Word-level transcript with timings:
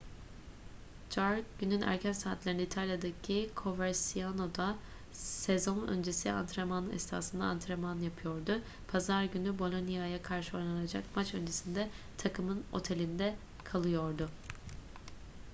jarque 1.15 1.45
günün 1.59 1.81
erken 1.81 2.11
saatlerinde 2.13 2.63
i̇talya'daki 2.63 3.49
coverciano'da 3.57 4.77
sezon 5.13 5.87
öncesi 5.87 6.31
antrenman 6.31 6.89
esnasında 6.91 7.43
antrenman 7.45 7.99
yapıyordu. 7.99 8.61
pazar 8.87 9.23
günü 9.23 9.59
bolonia'ya 9.59 10.21
karşı 10.21 10.57
oynanacak 10.57 11.03
maç 11.15 11.33
öncesinde 11.33 11.89
takımın 12.17 12.63
otelinde 12.73 13.35
kalıyordu 13.63 14.29